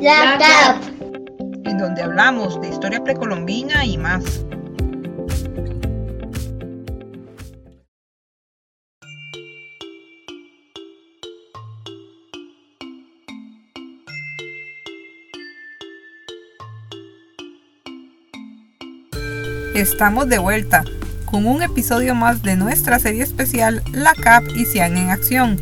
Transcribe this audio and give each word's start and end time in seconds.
La 0.00 0.38
CAP, 0.38 0.82
en 1.64 1.78
donde 1.78 2.02
hablamos 2.02 2.60
de 2.60 2.68
historia 2.68 3.02
precolombina 3.02 3.84
y 3.84 3.98
más. 3.98 4.44
Estamos 19.74 20.28
de 20.28 20.38
vuelta 20.38 20.84
con 21.24 21.46
un 21.46 21.62
episodio 21.62 22.14
más 22.14 22.42
de 22.42 22.56
nuestra 22.56 23.00
serie 23.00 23.24
especial 23.24 23.82
La 23.92 24.14
CAP 24.14 24.44
y 24.56 24.64
Cian 24.64 24.96
en 24.96 25.10
Acción, 25.10 25.56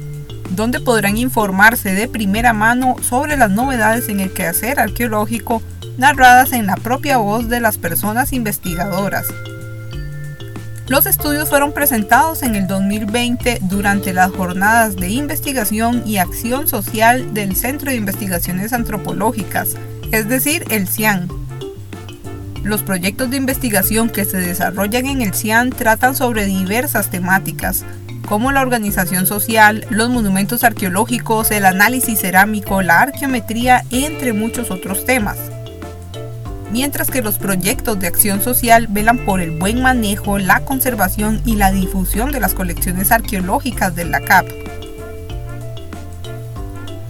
donde 0.50 0.80
podrán 0.80 1.16
informarse 1.16 1.94
de 1.94 2.08
primera 2.08 2.52
mano 2.52 2.96
sobre 3.02 3.36
las 3.36 3.50
novedades 3.50 4.08
en 4.08 4.20
el 4.20 4.32
quehacer 4.32 4.80
arqueológico 4.80 5.62
narradas 5.98 6.52
en 6.52 6.66
la 6.66 6.76
propia 6.76 7.18
voz 7.18 7.48
de 7.48 7.60
las 7.60 7.78
personas 7.78 8.32
investigadoras. 8.32 9.26
Los 10.88 11.06
estudios 11.06 11.48
fueron 11.48 11.72
presentados 11.72 12.42
en 12.42 12.54
el 12.54 12.68
2020 12.68 13.58
durante 13.62 14.12
las 14.12 14.30
jornadas 14.30 14.94
de 14.96 15.08
investigación 15.08 16.02
y 16.06 16.18
acción 16.18 16.68
social 16.68 17.34
del 17.34 17.56
Centro 17.56 17.90
de 17.90 17.96
Investigaciones 17.96 18.72
Antropológicas, 18.72 19.74
es 20.12 20.28
decir, 20.28 20.64
el 20.70 20.86
CIAN 20.86 21.28
los 22.66 22.82
proyectos 22.82 23.30
de 23.30 23.36
investigación 23.36 24.10
que 24.10 24.24
se 24.24 24.38
desarrollan 24.38 25.06
en 25.06 25.22
el 25.22 25.34
CIAN 25.34 25.70
tratan 25.70 26.16
sobre 26.16 26.46
diversas 26.46 27.10
temáticas, 27.10 27.84
como 28.26 28.52
la 28.52 28.60
organización 28.60 29.26
social, 29.26 29.86
los 29.88 30.10
monumentos 30.10 30.64
arqueológicos, 30.64 31.50
el 31.50 31.64
análisis 31.64 32.20
cerámico, 32.20 32.82
la 32.82 33.00
arqueometría, 33.00 33.84
entre 33.90 34.32
muchos 34.32 34.70
otros 34.70 35.04
temas. 35.04 35.38
Mientras 36.72 37.10
que 37.10 37.22
los 37.22 37.38
proyectos 37.38 37.98
de 37.98 38.08
acción 38.08 38.42
social 38.42 38.88
velan 38.90 39.24
por 39.24 39.40
el 39.40 39.52
buen 39.52 39.80
manejo, 39.80 40.38
la 40.38 40.60
conservación 40.60 41.40
y 41.46 41.54
la 41.54 41.70
difusión 41.70 42.32
de 42.32 42.40
las 42.40 42.54
colecciones 42.54 43.12
arqueológicas 43.12 43.94
de 43.94 44.04
la 44.04 44.20
CAP. 44.20 44.46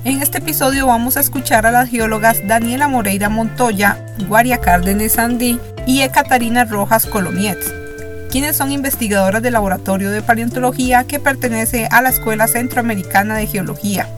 En 0.04 0.22
este 0.22 0.38
episodio 0.38 0.86
vamos 0.86 1.16
a 1.16 1.20
escuchar 1.20 1.66
a 1.66 1.72
las 1.72 1.88
geólogas 1.88 2.46
Daniela 2.46 2.86
Moreira 2.86 3.28
Montoya, 3.28 4.06
Guaria 4.28 4.60
Cárdenas 4.60 5.18
Andí 5.18 5.58
y 5.84 6.02
Ekatarina 6.02 6.64
Rojas 6.64 7.06
Colomietz, 7.06 7.72
quienes 8.36 8.58
son 8.58 8.70
investigadoras 8.70 9.40
del 9.40 9.54
Laboratorio 9.54 10.10
de 10.10 10.20
Paleontología 10.20 11.04
que 11.04 11.18
pertenece 11.18 11.88
a 11.90 12.02
la 12.02 12.10
Escuela 12.10 12.46
Centroamericana 12.46 13.34
de 13.34 13.46
Geología. 13.46 14.10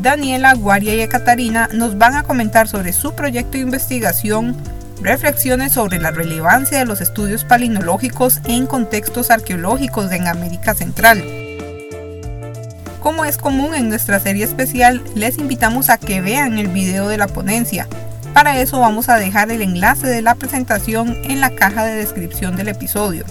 Daniela, 0.00 0.54
Guaria 0.54 0.94
y 0.94 1.02
Ekatarina 1.02 1.68
nos 1.74 1.98
van 1.98 2.14
a 2.14 2.22
comentar 2.22 2.66
sobre 2.66 2.94
su 2.94 3.12
proyecto 3.12 3.58
de 3.58 3.58
investigación, 3.58 4.56
reflexiones 5.02 5.72
sobre 5.72 5.98
la 5.98 6.10
relevancia 6.10 6.78
de 6.78 6.86
los 6.86 7.02
estudios 7.02 7.44
palinológicos 7.44 8.40
en 8.46 8.66
contextos 8.66 9.30
arqueológicos 9.30 10.10
en 10.10 10.28
América 10.28 10.72
Central 10.72 11.22
como 13.02 13.24
es 13.24 13.38
común 13.38 13.74
en 13.74 13.88
nuestra 13.88 14.20
serie 14.20 14.44
especial, 14.44 15.02
les 15.14 15.38
invitamos 15.38 15.88
a 15.88 15.96
que 15.96 16.20
vean 16.20 16.58
el 16.58 16.68
video 16.68 17.08
de 17.08 17.16
la 17.16 17.26
ponencia. 17.26 17.88
Para 18.38 18.60
eso 18.60 18.78
vamos 18.78 19.08
a 19.08 19.16
dejar 19.16 19.50
el 19.50 19.62
enlace 19.62 20.06
de 20.06 20.22
la 20.22 20.36
presentación 20.36 21.08
en 21.24 21.40
la 21.40 21.56
caja 21.56 21.84
de 21.84 21.96
descripción 21.96 22.54
del 22.54 22.68
episodio. 22.68 23.24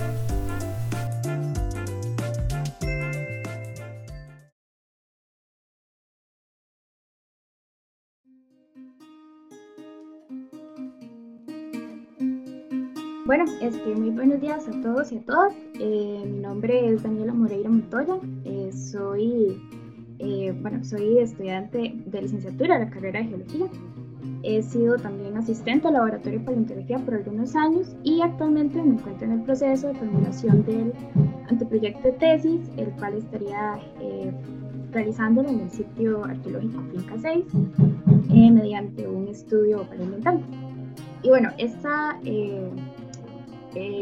Bueno, 13.26 13.46
este, 13.62 13.96
muy 13.96 14.10
buenos 14.10 14.42
días 14.42 14.68
a 14.68 14.82
todos 14.82 15.14
y 15.14 15.20
a 15.20 15.22
todas. 15.22 15.54
Eh, 15.80 16.22
mi 16.26 16.40
nombre 16.40 16.90
es 16.90 17.04
Daniela 17.04 17.32
Moreira 17.32 17.70
Montoya. 17.70 18.18
Eh, 18.44 18.72
soy, 18.74 19.58
eh, 20.20 20.54
bueno, 20.62 20.84
soy 20.84 21.20
estudiante 21.20 21.94
de 21.96 22.22
licenciatura 22.24 22.78
de 22.78 22.86
la 22.88 22.92
carrera 22.92 23.22
de 23.22 23.28
Geología. 23.28 23.68
He 24.44 24.62
sido 24.62 24.98
también 24.98 25.36
asistente 25.36 25.88
al 25.88 25.94
laboratorio 25.94 26.40
de 26.40 26.46
paleontología 26.46 27.00
por 27.00 27.16
algunos 27.16 27.56
años 27.56 27.96
y 28.04 28.22
actualmente 28.22 28.82
me 28.82 28.94
encuentro 28.94 29.26
en 29.26 29.34
el 29.34 29.42
proceso 29.42 29.88
de 29.88 29.96
formulación 29.96 30.64
del 30.66 30.94
anteproyecto 31.50 32.04
de 32.04 32.12
tesis, 32.14 32.62
el 32.78 32.92
cual 32.92 33.16
estaría 33.16 33.80
realizándolo 34.92 35.50
en 35.50 35.62
el 35.62 35.70
sitio 35.70 36.24
arqueológico 36.24 36.82
Finca 36.92 37.18
6 37.20 37.46
mediante 38.52 39.08
un 39.08 39.28
estudio 39.28 39.84
paleoambiental. 39.84 40.42
Y 41.24 41.30
bueno, 41.30 41.50
esta 41.58 42.20
eh, 42.24 42.70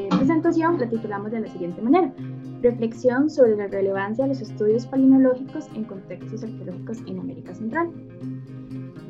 presentación 0.09 0.79
la 0.79 0.87
titulamos 0.89 1.31
de 1.31 1.41
la 1.41 1.47
siguiente 1.47 1.81
manera. 1.81 2.13
Reflexión 2.61 3.29
sobre 3.29 3.55
la 3.55 3.67
relevancia 3.67 4.25
de 4.25 4.29
los 4.29 4.41
estudios 4.41 4.85
palinológicos 4.87 5.67
en 5.75 5.83
contextos 5.83 6.43
arqueológicos 6.43 6.99
en 7.07 7.19
América 7.19 7.53
Central. 7.53 7.89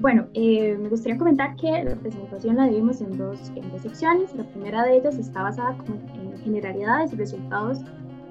Bueno, 0.06 0.28
eh, 0.36 0.78
me 0.80 0.88
gustaría 0.88 1.18
comentar 1.18 1.56
que 1.56 1.84
la 1.84 1.96
presentación 1.96 2.58
la 2.58 2.66
dividimos 2.66 3.02
en 3.02 3.18
dos, 3.18 3.52
en 3.56 3.72
dos 3.72 3.82
secciones. 3.82 4.36
La 4.36 4.44
primera 4.44 4.84
de 4.84 4.98
ellas 4.98 5.18
está 5.18 5.42
basada 5.42 5.76
en 6.14 6.38
generalidades 6.44 7.12
y 7.14 7.16
resultados 7.16 7.80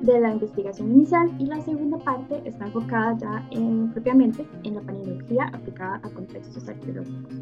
de 0.01 0.21
la 0.21 0.31
investigación 0.31 0.93
inicial 0.93 1.33
y 1.41 1.47
la 1.47 1.61
segunda 1.63 1.99
parte 1.99 2.41
está 2.45 2.67
enfocada 2.67 3.19
ya 3.19 3.49
en, 3.51 3.91
propiamente 3.91 4.47
en 4.63 4.77
la 4.77 4.83
palinología 4.83 5.51
aplicada 5.53 5.97
a 6.05 6.11
contextos 6.11 6.69
arqueológicos. 6.69 7.35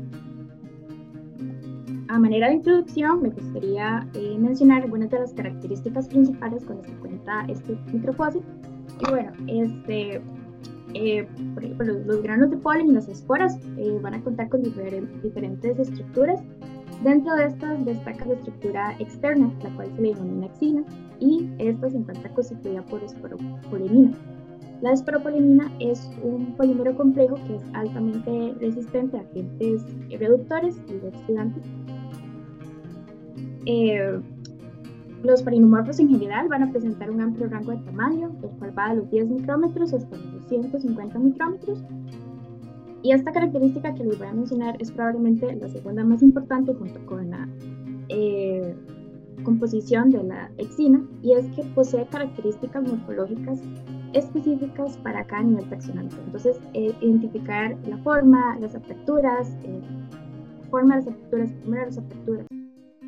A 2.09 2.19
manera 2.19 2.48
de 2.48 2.54
introducción, 2.54 3.21
me 3.21 3.28
gustaría 3.28 4.09
eh, 4.15 4.38
mencionar 4.38 4.84
algunas 4.84 5.10
de 5.10 5.19
las 5.19 5.34
características 5.34 6.09
principales 6.09 6.65
con 6.65 6.78
las 6.78 6.87
que 6.87 6.94
cuenta 6.94 7.44
este 7.48 7.76
microfósil. 7.92 8.41
Y 8.98 9.10
bueno, 9.10 9.31
este, 9.47 10.22
eh, 10.94 11.26
por 11.54 11.65
ejemplo, 11.65 11.93
los, 12.04 12.22
granos 12.22 12.50
de 12.50 12.56
polen 12.56 12.88
y 12.88 12.93
las 12.93 13.09
esporas 13.09 13.59
eh, 13.76 13.98
van 14.03 14.15
a 14.15 14.22
contar 14.22 14.48
con 14.48 14.62
diferentes 14.62 15.78
estructuras. 15.78 16.41
Dentro 17.03 17.34
de 17.34 17.47
estas 17.47 17.84
destaca 17.84 18.25
la 18.26 18.34
estructura 18.34 18.97
externa, 18.98 19.53
la 19.62 19.75
cual 19.75 19.88
se 19.97 20.03
le 20.03 20.15
denomina 20.15 20.47
exina, 20.47 20.84
y 21.19 21.48
esta 21.59 21.91
se 21.91 21.97
encuentra 21.97 22.32
constituida 22.32 22.82
por 22.82 23.03
esporopolemina. 23.03 24.12
La 24.82 24.92
esporopolemina 24.92 25.72
es 25.81 26.10
un 26.22 26.56
polímero 26.56 26.94
complejo 26.97 27.37
que 27.47 27.56
es 27.56 27.62
altamente 27.72 28.54
resistente 28.60 29.16
a 29.16 29.21
agentes 29.21 29.84
reductores 30.10 30.76
y 30.88 31.06
oxidantes 31.06 31.65
eh, 33.66 34.21
los 35.22 35.43
parinomorfos 35.43 36.00
en 36.00 36.09
general 36.09 36.49
van 36.49 36.65
a 36.65 36.71
presentar 36.71 37.10
un 37.10 37.21
amplio 37.21 37.49
rango 37.49 37.72
de 37.72 37.78
tamaño, 37.78 38.33
el 38.43 38.50
cual 38.59 38.77
va 38.77 38.91
de 38.91 38.97
los 38.97 39.10
10 39.10 39.28
micrómetros 39.28 39.93
hasta 39.94 40.16
los 40.16 40.33
250 40.49 41.19
micrómetros. 41.19 41.84
Y 43.03 43.12
esta 43.12 43.33
característica 43.33 43.94
que 43.94 44.05
les 44.05 44.19
voy 44.19 44.28
a 44.28 44.33
mencionar 44.33 44.77
es 44.81 44.91
probablemente 44.91 45.55
la 45.56 45.69
segunda 45.69 46.05
más 46.05 46.22
importante 46.22 46.72
junto 46.75 47.05
con 47.06 47.31
la 47.31 47.49
eh, 48.09 48.75
composición 49.44 50.10
de 50.10 50.22
la 50.22 50.50
exina, 50.59 51.05
y 51.22 51.33
es 51.33 51.47
que 51.50 51.65
posee 51.75 52.06
características 52.06 52.83
morfológicas 52.83 53.60
específicas 54.12 54.97
para 54.99 55.25
cada 55.27 55.43
nivel 55.43 55.69
taxonómico. 55.69 56.16
Entonces, 56.27 56.60
eh, 56.75 56.94
identificar 57.00 57.77
la 57.89 57.97
forma, 57.99 58.59
las 58.60 58.75
aperturas, 58.75 59.56
forma 60.71 60.97
de 60.97 61.04
las 61.04 61.12
aperturas, 61.12 61.53
primero 61.60 61.87
las 61.87 61.99
aperturas, 61.99 62.47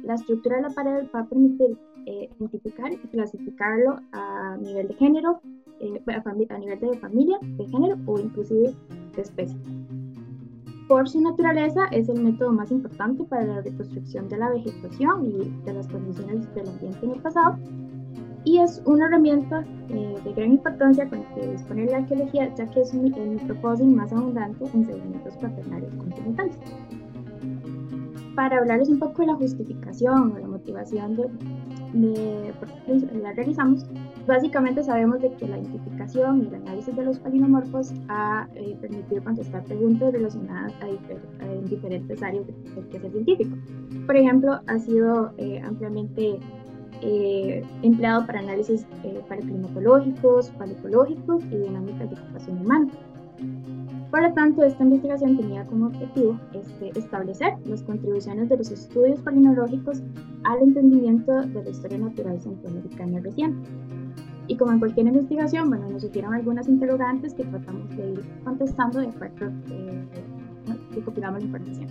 la 0.02 0.14
estructura 0.14 0.56
de 0.56 0.62
la 0.62 0.70
pared 0.70 1.06
va 1.14 1.20
a 1.20 1.26
permitir 1.26 1.78
eh, 2.06 2.30
identificar 2.38 2.92
y 2.92 2.96
clasificarlo 2.96 4.00
a 4.12 4.56
nivel 4.58 4.88
de 4.88 4.94
género, 4.94 5.40
eh, 5.80 6.00
a, 6.06 6.58
nivel 6.58 6.80
de 6.80 6.98
familia, 6.98 7.38
de 7.42 7.66
género 7.66 7.96
o 8.06 8.18
inclusive 8.18 8.74
de 9.16 9.22
especie. 9.22 9.58
Por 10.88 11.08
su 11.08 11.20
naturaleza 11.20 11.86
es 11.92 12.08
el 12.08 12.22
método 12.22 12.52
más 12.52 12.70
importante 12.70 13.24
para 13.24 13.44
la 13.44 13.60
reconstrucción 13.62 14.28
de 14.28 14.36
la 14.36 14.50
vegetación 14.50 15.26
y 15.26 15.64
de 15.64 15.72
las 15.72 15.88
condiciones 15.88 16.54
del 16.54 16.68
ambiente 16.68 17.06
en 17.06 17.12
el 17.12 17.20
pasado 17.22 17.58
y 18.44 18.58
es 18.58 18.82
una 18.84 19.06
herramienta 19.06 19.64
eh, 19.88 20.14
de 20.22 20.32
gran 20.34 20.52
importancia 20.52 21.08
con 21.08 21.20
la 21.20 21.34
que 21.34 21.46
dispone 21.52 21.86
la 21.86 21.98
arqueología 21.98 22.54
ya 22.54 22.66
que 22.66 22.82
es 22.82 22.92
el 22.92 23.00
microfósil 23.00 23.86
más 23.86 24.12
abundante 24.12 24.66
en 24.74 24.84
sedimentos 24.84 25.34
paternales 25.38 25.94
continentales 25.94 26.58
para 28.34 28.58
hablarles 28.58 28.88
un 28.88 28.98
poco 28.98 29.22
de 29.22 29.28
la 29.28 29.34
justificación 29.34 30.32
o 30.32 30.38
la 30.38 30.46
motivación 30.46 31.16
de, 31.16 32.52
por 32.58 32.68
qué 32.68 33.06
la 33.22 33.32
realizamos, 33.32 33.86
básicamente 34.26 34.82
sabemos 34.82 35.20
de 35.20 35.32
que 35.34 35.46
la 35.46 35.58
identificación 35.58 36.42
y 36.42 36.46
el 36.48 36.54
análisis 36.54 36.94
de 36.96 37.04
los 37.04 37.18
palinomorfos 37.18 37.92
ha 38.08 38.48
eh, 38.54 38.76
permitido 38.80 39.22
contestar 39.22 39.64
preguntas 39.64 40.12
relacionadas 40.12 40.72
a, 40.80 40.88
en 41.46 41.64
diferentes 41.66 42.22
áreas 42.22 42.46
del 42.46 42.88
quehacer 42.88 43.12
científico. 43.12 43.56
Por 44.06 44.16
ejemplo, 44.16 44.60
ha 44.66 44.78
sido 44.78 45.32
eh, 45.38 45.60
ampliamente 45.64 46.38
eh, 47.02 47.64
empleado 47.82 48.26
para 48.26 48.40
análisis 48.40 48.86
para 49.28 49.40
climatológicos, 49.40 50.50
paleontológicos 50.50 51.44
y 51.44 51.56
dinámicas 51.56 52.10
de 52.10 52.16
ocupación 52.16 52.60
humana. 52.60 52.88
Por 54.14 54.22
lo 54.22 54.32
tanto, 54.32 54.62
esta 54.62 54.84
investigación 54.84 55.36
tenía 55.36 55.66
como 55.66 55.86
objetivo 55.86 56.38
este, 56.52 56.96
establecer 56.96 57.54
las 57.64 57.82
contribuciones 57.82 58.48
de 58.48 58.56
los 58.56 58.70
estudios 58.70 59.18
palinológicos 59.18 60.04
al 60.44 60.62
entendimiento 60.62 61.40
de 61.40 61.64
la 61.64 61.68
historia 61.68 61.98
natural 61.98 62.40
centroamericana 62.40 63.18
reciente. 63.18 63.68
Y 64.46 64.56
como 64.56 64.70
en 64.70 64.78
cualquier 64.78 65.08
investigación, 65.08 65.68
bueno, 65.68 65.90
nos 65.90 66.02
surgieron 66.02 66.32
algunas 66.32 66.68
interrogantes 66.68 67.34
que 67.34 67.42
tratamos 67.42 67.88
de 67.96 68.12
ir 68.12 68.20
contestando 68.44 69.00
de 69.00 69.08
acuerdo 69.08 69.48
eh, 69.70 70.04
que 70.12 70.94
recopilamos 70.94 71.40
la 71.40 71.46
información. 71.46 71.88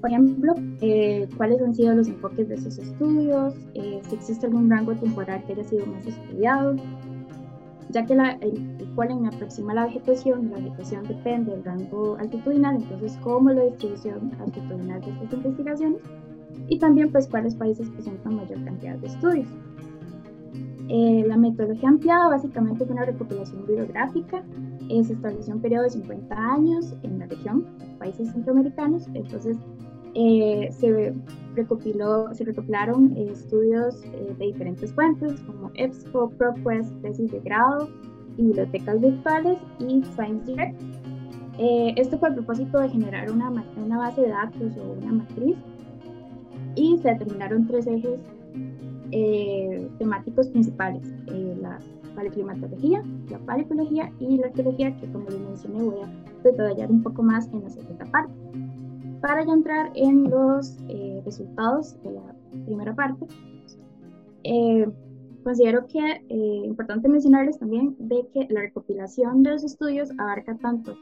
Por 0.00 0.10
ejemplo, 0.10 0.54
eh, 0.80 1.28
cuáles 1.36 1.60
han 1.60 1.74
sido 1.74 1.94
los 1.94 2.08
enfoques 2.08 2.48
de 2.48 2.54
esos 2.54 2.78
estudios, 2.78 3.54
eh, 3.74 4.00
si 4.08 4.14
existe 4.14 4.46
algún 4.46 4.70
rango 4.70 4.94
temporal 4.94 5.44
que 5.44 5.52
haya 5.52 5.64
sido 5.64 5.84
más 5.84 6.06
estudiado, 6.06 6.74
ya 7.90 8.04
que 8.04 8.14
la, 8.14 8.32
el, 8.40 8.88
polen 8.94 9.26
aproxima 9.26 9.74
la 9.74 9.86
vegetación, 9.86 10.50
la 10.50 10.58
vegetación 10.58 11.04
depende 11.06 11.52
del 11.52 11.64
rango 11.64 12.16
altitudinal, 12.18 12.76
entonces 12.76 13.16
cómo 13.22 13.50
la 13.50 13.62
distribución 13.64 14.32
altitudinal 14.40 15.00
de 15.00 15.10
estas 15.10 15.32
investigaciones 15.32 16.00
y 16.68 16.78
también 16.78 17.10
pues 17.10 17.26
cuáles 17.28 17.54
países 17.54 17.88
presentan 17.90 18.36
mayor 18.36 18.62
cantidad 18.64 18.96
de 18.96 19.06
estudios. 19.06 19.48
Eh, 20.90 21.24
la 21.26 21.36
metodología 21.36 21.90
ampliada 21.90 22.28
básicamente 22.28 22.84
es 22.84 22.90
una 22.90 23.04
recopilación 23.04 23.66
bibliográfica, 23.66 24.42
eh, 24.88 25.04
se 25.04 25.12
estableció 25.12 25.54
un 25.54 25.60
periodo 25.60 25.84
de 25.84 25.90
50 25.90 26.34
años 26.34 26.94
en 27.02 27.18
la 27.18 27.26
región, 27.26 27.66
países 27.98 28.32
centroamericanos, 28.32 29.06
entonces 29.12 29.58
eh, 30.14 30.68
se, 30.72 31.14
recopiló, 31.54 32.32
se 32.34 32.44
recopilaron 32.44 33.16
estudios 33.16 34.02
de 34.02 34.46
diferentes 34.46 34.92
fuentes 34.92 35.40
como 35.40 35.70
EBSCO, 35.74 36.30
ProQuest, 36.30 37.00
tesis 37.02 37.30
de 37.32 37.40
grado, 37.40 37.88
bibliotecas 38.36 39.00
virtuales 39.00 39.58
y 39.80 40.02
Science 40.14 40.44
Direct. 40.46 40.80
Eh, 41.58 41.92
esto 41.96 42.18
fue 42.18 42.28
el 42.28 42.36
propósito 42.36 42.78
de 42.78 42.88
generar 42.88 43.30
una, 43.30 43.50
una 43.76 43.98
base 43.98 44.22
de 44.22 44.28
datos 44.28 44.76
o 44.76 44.92
una 44.92 45.12
matriz 45.12 45.56
y 46.76 46.96
se 46.98 47.08
determinaron 47.08 47.66
tres 47.66 47.86
ejes 47.88 48.20
eh, 49.10 49.88
temáticos 49.98 50.48
principales, 50.48 51.02
eh, 51.26 51.56
la 51.60 51.78
paleoclimatología, 52.14 53.02
la 53.30 53.38
paleocología 53.38 54.12
y 54.20 54.36
la 54.36 54.46
arqueología, 54.46 54.96
que 54.96 55.10
como 55.10 55.28
les 55.30 55.40
mencioné 55.40 55.82
voy 55.82 56.00
a 56.02 56.42
detallar 56.42 56.90
un 56.90 57.02
poco 57.02 57.22
más 57.22 57.48
en 57.52 57.62
la 57.62 57.70
segunda 57.70 58.04
parte. 58.06 58.32
Para 59.20 59.44
ya 59.44 59.52
entrar 59.52 59.90
en 59.94 60.30
los 60.30 60.76
resultados 61.24 62.00
de 62.02 62.12
la 62.12 62.34
primera 62.64 62.94
parte, 62.94 63.26
Considero 65.48 65.86
que 65.86 65.98
es 65.98 66.20
eh, 66.28 66.62
importante 66.64 67.08
mencionarles 67.08 67.58
también 67.58 67.96
de 67.98 68.26
que 68.34 68.46
la 68.52 68.60
recopilación 68.60 69.42
de 69.42 69.52
los 69.52 69.64
estudios 69.64 70.10
abarca 70.18 70.54
tanto 70.58 70.94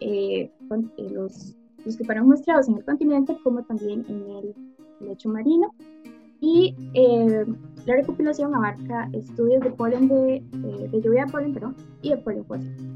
eh, 0.00 0.50
eh, 0.96 1.10
los, 1.10 1.54
los, 1.84 1.96
que 1.96 2.04
fueron 2.04 2.26
muestreados 2.26 2.68
en 2.68 2.78
el 2.78 2.84
continente 2.84 3.36
como 3.44 3.62
también 3.62 4.04
en 4.08 4.22
el 4.30 4.54
lecho 5.00 5.28
marino. 5.28 5.72
Y 6.40 6.74
la 7.86 7.94
recopilación 7.94 8.54
abarca 8.54 9.08
estudios 9.12 9.62
de 9.62 9.70
polen 9.70 10.08
de, 10.08 10.42
de 10.90 11.00
lluvia 11.00 11.26
de 11.26 11.32
polen 11.32 11.54
perdón, 11.54 11.76
y 12.02 12.10
de 12.10 12.16
polen 12.18 12.44
fósil. 12.44 12.93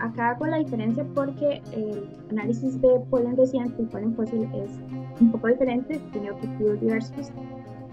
Acá 0.00 0.30
hago 0.30 0.46
la 0.46 0.58
diferencia 0.58 1.04
porque 1.14 1.62
el 1.72 2.08
análisis 2.30 2.80
de 2.80 3.00
polen 3.10 3.36
reciente 3.36 3.82
y 3.82 3.86
polen 3.86 4.14
fósil 4.14 4.48
es 4.54 4.70
un 5.20 5.30
poco 5.30 5.48
diferente, 5.48 6.00
tiene 6.12 6.30
objetivos 6.32 6.80
diversos 6.80 7.30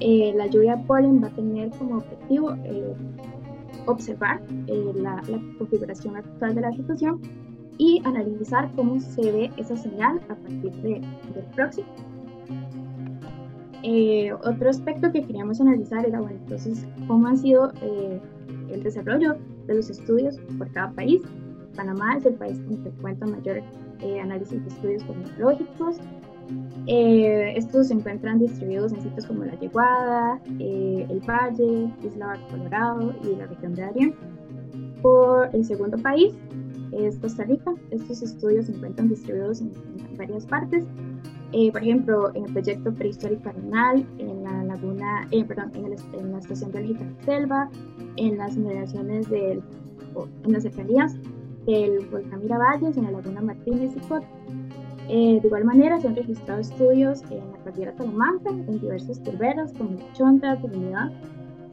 eh, 0.01 0.33
la 0.35 0.47
lluvia 0.47 0.77
de 0.77 0.83
polen 0.85 1.21
va 1.21 1.27
a 1.27 1.31
tener 1.31 1.69
como 1.71 1.97
objetivo 1.97 2.53
eh, 2.63 2.95
observar 3.85 4.41
eh, 4.67 4.93
la, 4.95 5.21
configuración 5.57 6.15
actual 6.15 6.55
de 6.55 6.61
la 6.61 6.69
vegetación 6.69 7.21
y 7.77 8.01
analizar 8.05 8.71
cómo 8.75 8.99
se 8.99 9.31
ve 9.31 9.51
esa 9.57 9.75
señal 9.75 10.21
a 10.29 10.35
partir 10.35 10.71
de, 10.81 11.01
del 11.33 11.45
próximo. 11.55 11.87
otro 14.43 14.69
aspecto 14.69 15.11
que 15.11 15.23
queríamos 15.23 15.59
analizar 15.59 16.05
era, 16.05 16.19
bueno, 16.19 16.37
entonces, 16.37 16.85
cómo 17.07 17.27
han 17.27 17.37
sido 17.37 17.71
el 18.69 18.83
desarrollo 18.83 19.37
de 19.69 19.75
los 19.75 19.89
estudios 19.89 20.37
por 20.57 20.69
cada 20.71 20.91
país. 20.91 21.21
Panamá 21.75 22.17
es 22.17 22.25
el 22.25 22.33
país 22.33 22.59
con 22.67 22.83
que 22.83 22.89
cuenta 23.01 23.25
mayor 23.25 23.61
análisis 24.21 24.61
de 24.63 24.67
estudios 24.69 25.03
tecnológicos, 25.05 25.97
eh, 26.87 27.53
estos 27.55 27.87
se 27.87 27.93
encuentran 27.93 28.39
distribuidos 28.39 28.93
en 28.93 29.01
sitios 29.01 29.25
como 29.25 29.43
La 29.43 29.59
Yeguada, 29.59 30.41
eh, 30.59 31.05
El 31.09 31.19
Valle, 31.19 31.93
Isla 32.03 32.39
Colorado 32.49 33.13
y 33.23 33.35
la 33.35 33.45
región 33.47 33.75
de 33.75 33.81
Darien. 33.83 34.15
Por 35.01 35.49
el 35.53 35.63
segundo 35.63 35.97
país 35.97 36.33
es 36.91 37.17
Costa 37.19 37.43
Rica. 37.43 37.73
Estos 37.91 38.21
estudios 38.21 38.65
se 38.65 38.73
encuentran 38.73 39.09
distribuidos 39.09 39.61
en, 39.61 39.71
varias 40.17 40.45
partes. 40.45 40.85
Eh, 41.53 41.71
por 41.71 41.81
ejemplo, 41.81 42.35
en 42.35 42.45
el 42.45 42.53
proyecto 42.53 42.93
prehistórico 42.93 43.49
Arenal, 43.49 44.05
en 44.17 44.38
la 44.69 44.75
laguna, 44.75 45.27
perdón, 45.47 45.71
en, 45.73 46.19
en, 46.19 46.31
la 46.31 46.39
estación 46.39 46.71
de 46.71 46.97
Selva, 47.25 47.69
en 48.15 48.37
las 48.37 48.55
inmediaciones 48.55 49.29
del, 49.29 49.61
en 50.43 50.51
las 50.51 50.63
cercanías 50.63 51.15
del 51.65 52.05
volcán 52.07 52.41
Miravalles, 52.41 52.97
en 52.97 53.03
la 53.03 53.11
laguna 53.11 53.41
Martínez 53.41 53.91
y 53.95 53.99
Cot, 54.07 54.23
eh, 55.11 55.39
de 55.41 55.47
igual 55.47 55.65
manera, 55.65 55.99
se 55.99 56.07
han 56.07 56.15
registrado 56.15 56.61
estudios 56.61 57.23
en 57.31 57.39
la 57.51 57.57
cordillera 57.63 57.95
Talamanca, 57.95 58.51
en 58.51 58.79
diversos 58.79 59.21
turberos 59.23 59.73
como 59.73 59.97
la 59.97 60.13
Chonta, 60.13 60.61
Trinidad 60.61 61.11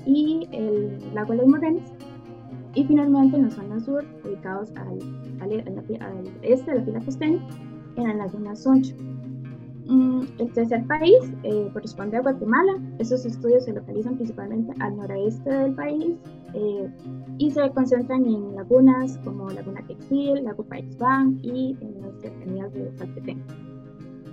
y 0.07 0.49
el 0.53 0.99
lago 1.15 1.35
de 1.35 1.47
los. 1.47 1.83
Y 2.75 2.85
finalmente, 2.85 3.37
en 3.37 3.43
la 3.45 3.51
zona 3.51 3.79
sur, 3.81 4.05
ubicados 4.25 4.73
al, 4.77 4.99
al, 5.43 6.31
este 6.43 6.71
de 6.71 6.79
la 6.79 6.85
fila 6.85 7.01
costeña, 7.01 7.47
en 7.97 8.05
la 8.05 8.15
laguna 8.15 8.57
Soncho. 8.57 8.95
Mm, 9.89 10.23
el 10.39 10.53
tercer 10.53 10.85
país 10.87 11.33
eh, 11.45 11.71
corresponde 11.73 12.17
a 12.17 12.21
Guatemala. 12.21 12.73
Estos 12.99 13.25
estudios 13.25 13.65
se 13.65 13.73
localizan 13.73 14.17
principalmente 14.17 14.73
al 14.81 14.97
noroeste 14.97 15.49
del 15.49 15.75
país 15.75 16.17
eh, 16.55 16.91
y 17.39 17.51
se 17.53 17.71
concentran 17.71 18.27
en 18.27 18.57
lagunas 18.57 19.17
como 19.23 19.49
Laguna 19.49 19.83
Quexil, 19.87 20.43
Lago 20.43 20.65
Paixbán 20.65 21.39
y 21.43 21.77
en 21.81 22.01
las 22.03 22.21
cercanías 22.21 22.73
de 22.73 22.91
Salpetén. 22.97 23.45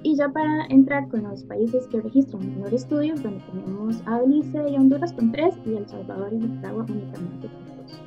Y 0.02 0.16
ya 0.16 0.28
para 0.30 0.66
entrar 0.66 1.08
con 1.10 1.24
los 1.24 1.44
países 1.44 1.88
que 1.88 2.02
registran 2.02 2.50
menor 2.50 2.74
estudios, 2.74 3.22
donde 3.22 3.42
tenemos 3.52 4.02
a 4.08 4.20
Belice 4.22 4.70
y 4.70 4.76
Honduras 4.76 5.14
con 5.14 5.32
tres 5.32 5.56
y 5.66 5.76
El 5.76 5.88
Salvador 5.88 6.34
y 6.34 6.38
Nicaragua 6.38 6.86
únicamente 6.90 7.48
con 7.48 7.78
dos. 7.78 8.02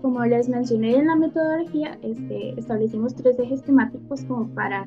Como 0.00 0.24
les 0.24 0.48
mencioné 0.48 0.96
en 0.96 1.06
la 1.06 1.16
metodología, 1.16 1.98
este, 2.02 2.58
establecimos 2.58 3.14
tres 3.14 3.38
ejes 3.38 3.62
temáticos 3.62 4.24
como 4.24 4.48
para 4.48 4.86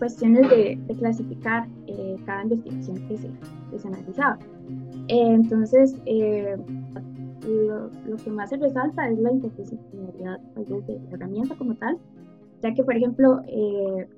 cuestiones 0.00 0.48
de, 0.48 0.80
clasificar 0.98 1.68
eh, 1.86 2.16
cada 2.24 2.42
investigación 2.42 2.96
que 3.06 3.18
se, 3.18 3.30
que 3.70 3.78
se 3.78 3.86
analizaba. 3.86 4.38
Eh, 5.08 5.34
entonces, 5.34 5.94
eh, 6.06 6.56
lo, 7.46 8.16
que 8.16 8.30
más 8.30 8.48
se 8.48 8.56
resalta 8.56 9.08
es 9.08 9.18
la 9.18 9.30
interdisciplinaridad 9.30 10.40
pues, 10.54 10.68
de 10.68 11.00
la 11.00 11.10
herramienta 11.12 11.54
como 11.56 11.76
tal, 11.76 11.98
ya 12.62 12.74
que, 12.74 12.82
por 12.82 12.96
ejemplo, 12.96 13.42
el, 13.46 14.08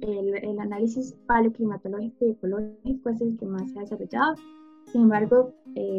el, 0.00 0.58
análisis 0.58 1.14
paleoclimatológico 1.26 2.24
y 2.24 2.30
ecológico 2.30 3.10
es 3.10 3.20
el 3.20 3.36
que 3.36 3.46
más 3.46 3.70
se 3.70 3.78
ha 3.78 3.82
desarrollado. 3.82 4.34
Sin 4.86 5.02
embargo, 5.02 5.52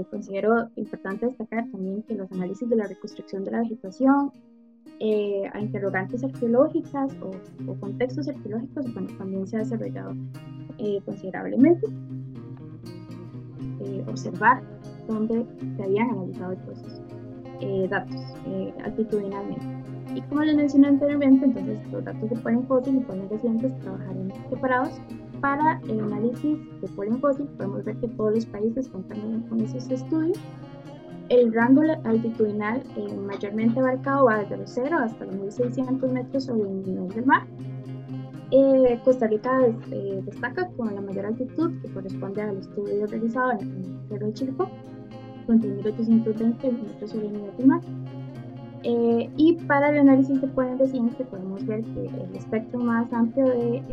considero 0.10 0.70
importante 0.76 1.28
destacar 1.28 1.70
también 1.70 2.02
que 2.04 2.16
los 2.16 2.32
análisis 2.32 2.68
de 2.68 2.76
la 2.76 2.88
reconstrucción 2.88 3.44
de 3.44 3.52
la 3.52 3.60
vegetación, 3.60 4.32
eh, 5.00 5.50
a 5.54 5.62
interrogantes 5.62 6.24
arqueológicas 6.24 7.16
o, 7.22 7.74
contextos 7.76 8.28
arqueológicos, 8.28 8.94
bueno, 8.94 9.08
también 9.18 9.48
se 9.48 9.56
ha 9.56 9.60
desarrollado 9.60 10.14
eh, 10.78 11.02
considerablemente. 11.06 11.88
Eh, 13.82 14.04
observar 14.08 14.62
dónde 15.08 15.46
se 15.78 15.84
habían 15.84 16.10
analizado 16.10 16.54
estos 16.54 17.02
datos 17.90 18.22
altitudinalmente. 18.84 19.66
Y 20.16 20.22
como 20.24 20.42
les 20.42 20.56
mencioné 20.56 20.88
anteriormente, 20.88 21.46
entonces 21.46 21.80
los 21.92 22.04
datos 22.04 22.30
de 22.30 22.36
polen 22.38 22.66
fósil 22.68 22.98
y 22.98 23.00
polen 23.00 23.30
recientes 23.30 23.78
trabajarán 23.80 24.34
separados. 24.50 25.00
Para 25.40 25.80
el 25.88 26.02
análisis 26.02 26.58
de 26.82 26.88
polen 26.90 27.20
fósil 27.22 27.46
podemos 27.58 27.86
ver 27.86 27.96
que 27.98 28.08
todos 28.10 28.36
los 28.36 28.46
países 28.48 28.90
cuentan 28.90 29.42
con 29.48 29.62
esos 29.62 29.90
estudios 29.90 30.38
el 31.30 31.54
rango 31.54 31.84
altitudinal 32.04 32.82
eh, 32.98 33.16
mayormente 33.16 33.80
abarcado 33.80 34.26
va 34.26 34.40
desde 34.40 34.58
los 34.58 34.70
0 34.72 34.98
hasta 35.00 35.26
los 35.26 35.36
1600 35.36 36.12
metros 36.12 36.44
sobre 36.46 36.70
el 36.70 36.82
nivel 36.84 37.10
del 37.10 37.26
mar. 37.26 37.44
Eh, 38.52 39.00
Costa 39.06 39.28
Rica 39.28 39.68
eh, 39.92 40.22
destaca 40.26 40.68
con 40.70 40.94
la 40.94 41.02
mayor 41.02 41.28
altitud 41.28 41.72
que 41.82 41.94
corresponde 41.94 42.42
al 42.42 42.58
estudio 42.58 43.06
realizado 43.06 43.52
en 43.52 43.60
el 43.60 44.10
Cerro 44.10 44.26
de 44.26 44.34
Chilco, 44.34 44.70
con 45.46 45.62
3.820 45.62 46.84
metros 46.84 47.12
sobre 47.12 47.28
el 47.28 47.34
nivel 47.34 47.58
del 47.58 47.68
mar. 47.68 47.82
y 49.38 49.54
para 49.68 49.90
el 49.90 50.00
análisis 50.00 50.42
de 50.42 50.48
polen 50.48 50.80
reciente 50.80 51.24
podemos 51.26 51.64
ver 51.68 51.84
que 51.84 52.06
el 52.06 52.36
espectro 52.36 52.80
más 52.80 53.14
amplio 53.14 53.46
de, 53.46 53.84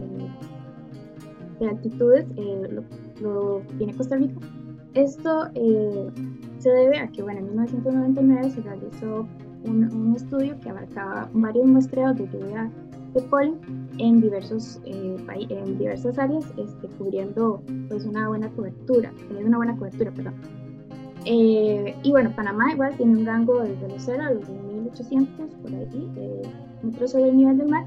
de 1.60 1.68
altitudes 1.68 2.26
lo, 2.70 2.82
lo, 3.20 3.62
tiene 3.76 3.94
Costa 3.94 4.16
Rica. 4.16 4.40
Esto 4.94 5.50
se 6.66 6.72
debe 6.72 6.98
a 6.98 7.06
que, 7.06 7.22
bueno, 7.22 7.38
en 7.38 7.46
1999 7.50 8.50
se 8.50 8.60
realizó 8.62 9.28
un, 9.62 10.14
estudio 10.16 10.58
que 10.58 10.70
abarcaba 10.70 11.30
varios 11.32 11.64
muestreos 11.64 12.16
de 12.16 12.26
lluvia 12.26 12.68
de 13.14 13.22
polen 13.22 13.54
en, 13.98 14.20
diversos, 14.20 14.80
eh, 14.84 15.16
en 15.48 15.78
diversas 15.78 16.18
áreas, 16.18 16.44
este, 16.56 16.88
cubriendo 16.98 17.62
pues 17.88 18.04
una 18.04 18.26
buena 18.26 18.48
cobertura, 18.50 19.12
teniendo 19.28 19.46
una 19.46 19.58
buena 19.58 19.76
cobertura, 19.76 20.10
perdón. 20.10 20.34
Eh, 21.24 21.94
y 22.02 22.10
bueno, 22.10 22.32
Panamá 22.34 22.72
igual 22.72 22.96
tiene 22.96 23.16
un 23.16 23.26
rango 23.26 23.60
desde 23.60 23.88
los 23.88 24.02
0 24.02 24.24
a 24.24 24.30
los 24.32 24.48
1800 24.48 25.54
por 25.62 25.72
ahí, 25.72 26.10
eh, 26.16 26.42
metros 26.82 27.12
sobre 27.12 27.28
el 27.28 27.36
nivel 27.36 27.58
del 27.58 27.68
mar, 27.68 27.86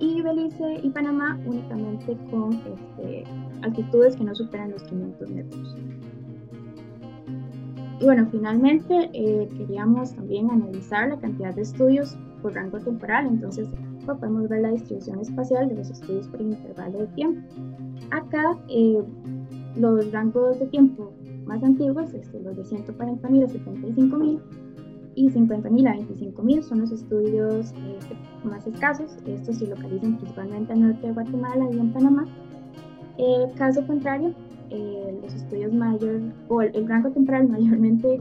y 0.00 0.20
Belice 0.20 0.80
y 0.82 0.90
Panamá 0.90 1.38
únicamente 1.46 2.16
con 2.32 2.54
este, 2.54 3.22
altitudes 3.62 4.16
que 4.16 4.24
no 4.24 4.34
superan 4.34 4.72
los 4.72 4.82
500 4.82 5.30
metros. 5.30 5.76
Y 7.98 8.04
bueno, 8.04 8.28
finalmente 8.30 9.10
eh, 9.14 9.48
queríamos 9.56 10.14
también 10.14 10.50
analizar 10.50 11.08
la 11.08 11.18
cantidad 11.18 11.54
de 11.54 11.62
estudios 11.62 12.16
por 12.42 12.54
rango 12.54 12.78
temporal, 12.78 13.26
entonces 13.26 13.68
podemos 14.04 14.48
ver 14.48 14.60
la 14.60 14.70
distribución 14.70 15.20
espacial 15.20 15.68
de 15.68 15.76
los 15.76 15.90
estudios 15.90 16.28
por 16.28 16.40
intervalo 16.40 16.98
de 16.98 17.06
tiempo. 17.08 17.40
Acá 18.10 18.56
eh, 18.68 19.02
los 19.76 20.12
rangos 20.12 20.58
de 20.60 20.66
tiempo 20.66 21.12
más 21.46 21.62
antiguos, 21.62 22.12
este, 22.12 22.38
los 22.40 22.56
de 22.56 22.62
140.000 22.64 23.44
a 23.44 23.48
75.000 23.48 24.40
y 25.14 25.28
50.000 25.30 25.88
a 25.88 25.96
25.000 25.96 26.62
son 26.62 26.80
los 26.80 26.92
estudios 26.92 27.72
eh, 27.72 27.98
más 28.44 28.66
escasos. 28.66 29.16
Estos 29.26 29.56
se 29.56 29.66
localizan 29.66 30.18
principalmente 30.18 30.72
en 30.74 30.82
el 30.82 30.88
norte 30.90 31.06
de 31.06 31.12
Guatemala 31.14 31.68
y 31.72 31.78
en 31.78 31.92
Panamá. 31.92 32.26
caso 33.56 33.86
contrario, 33.86 34.34
eh, 34.70 35.18
los 35.22 35.34
estudios 35.34 35.72
mayor, 35.72 36.20
o 36.48 36.62
el, 36.62 36.88
rango 36.88 37.10
temporal 37.10 37.48
mayormente 37.48 38.20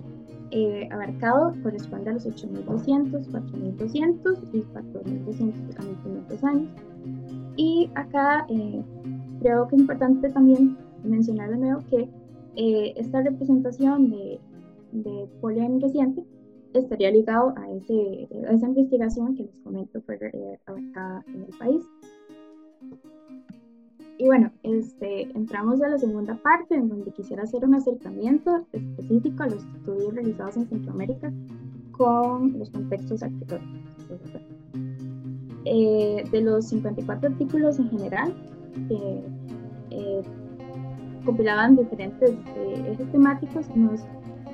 eh, 0.52 0.88
abarcado 0.92 1.54
corresponde 1.64 2.10
a 2.10 2.14
los 2.14 2.26
8.200, 2.26 3.28
4.200 3.28 4.38
y 4.54 4.62
4.200 4.62 5.54
a 5.78 5.82
1.500 6.30 6.44
años. 6.44 6.70
Y 7.58 7.90
acá 7.96 8.46
eh, 8.50 8.84
creo 9.42 9.68
que 9.68 9.76
es 9.76 9.82
importante 9.82 10.30
también 10.30 10.78
mencionar 11.04 11.50
de 11.50 11.58
nuevo 11.58 11.82
que 11.90 12.10
esta 12.58 13.22
representación 13.22 14.12
de, 14.12 14.40
de 14.94 15.28
reciente 15.82 16.24
estaría 16.74 17.12
ligado 17.12 17.54
a, 17.58 17.72
ese, 17.72 18.28
a 18.48 18.52
esa 18.54 18.68
investigación 18.68 19.36
que 19.36 19.44
les 19.44 19.56
comento 19.64 20.02
fue 20.02 20.18
abarcada 20.66 21.24
en 21.28 21.42
el 21.44 21.58
país. 21.58 21.84
Y 24.18 24.26
bueno, 24.26 24.52
este, 24.64 25.24
entramos 25.36 25.82
a 25.82 25.90
la 25.90 25.98
segunda 25.98 26.36
parte 26.36 26.76
en 26.76 26.88
donde 26.88 27.12
quisiera 27.12 27.44
hacer 27.44 27.66
un 27.66 27.76
acercamiento 27.76 28.66
específico 28.72 29.44
a 29.44 29.48
los 29.48 29.64
estudios 29.64 30.14
realizados 30.14 30.58
en 30.58 30.70
Centroamérica 30.70 31.34
con 31.92 32.58
los 32.58 32.70
contextos 32.70 33.24
arqueológicos. 33.24 34.42
Eh, 35.66 36.24
de 36.32 36.42
los 36.42 36.68
54 36.68 37.30
artículos 37.30 37.80
en 37.80 37.90
general 37.90 38.36
que 38.88 39.24
eh, 39.90 40.22
compilaban 41.26 41.76
diferentes 41.76 42.32
eh, 42.32 42.92
ejes 42.92 43.12
temáticos, 43.12 43.66